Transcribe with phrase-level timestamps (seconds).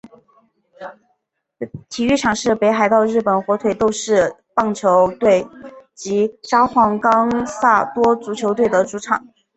[1.89, 5.45] 体育场是北海道日本火腿斗士棒球队
[5.93, 9.23] 及札幌冈萨多足球队的主场。